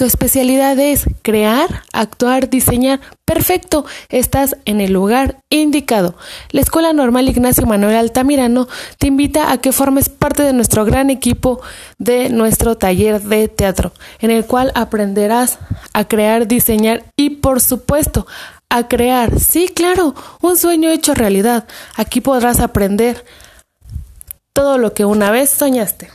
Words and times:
Tu 0.00 0.06
especialidad 0.06 0.78
es 0.78 1.04
crear, 1.20 1.82
actuar, 1.92 2.48
diseñar. 2.48 3.00
Perfecto, 3.26 3.84
estás 4.08 4.56
en 4.64 4.80
el 4.80 4.94
lugar 4.94 5.36
indicado. 5.50 6.14
La 6.52 6.62
Escuela 6.62 6.94
Normal 6.94 7.28
Ignacio 7.28 7.66
Manuel 7.66 7.96
Altamirano 7.96 8.66
te 8.96 9.08
invita 9.08 9.52
a 9.52 9.58
que 9.58 9.72
formes 9.72 10.08
parte 10.08 10.42
de 10.42 10.54
nuestro 10.54 10.86
gran 10.86 11.10
equipo 11.10 11.60
de 11.98 12.30
nuestro 12.30 12.78
taller 12.78 13.20
de 13.20 13.48
teatro, 13.48 13.92
en 14.20 14.30
el 14.30 14.46
cual 14.46 14.72
aprenderás 14.74 15.58
a 15.92 16.04
crear, 16.04 16.48
diseñar 16.48 17.04
y 17.14 17.28
por 17.28 17.60
supuesto 17.60 18.26
a 18.70 18.88
crear. 18.88 19.38
Sí, 19.38 19.68
claro, 19.68 20.14
un 20.40 20.56
sueño 20.56 20.88
hecho 20.88 21.12
realidad. 21.12 21.68
Aquí 21.94 22.22
podrás 22.22 22.60
aprender 22.60 23.22
todo 24.54 24.78
lo 24.78 24.94
que 24.94 25.04
una 25.04 25.30
vez 25.30 25.50
soñaste. 25.50 26.10